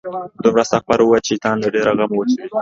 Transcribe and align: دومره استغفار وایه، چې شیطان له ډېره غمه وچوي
دومره 0.43 0.61
استغفار 0.65 0.99
وایه، 1.01 1.21
چې 1.25 1.29
شیطان 1.31 1.55
له 1.63 1.67
ډېره 1.75 1.91
غمه 1.97 2.15
وچوي 2.17 2.49